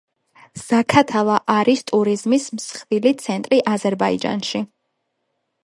ზაქათალა 0.61 1.35
არის 1.55 1.83
ტურიზმის 1.91 2.49
მსხვილი 2.61 3.13
ცენტრი 3.27 3.63
აზერბაიჯანში. 3.75 4.67